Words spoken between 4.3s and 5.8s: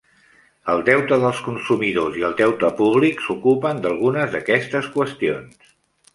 d'aquestes qüestions.